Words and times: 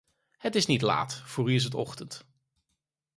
Het 0.37 0.55
is 0.55 0.65
niet 0.65 0.81
laat, 0.81 1.13
voor 1.25 1.51
u 1.51 1.55
is 1.55 1.63
het 1.63 1.73
ochtend. 1.73 2.25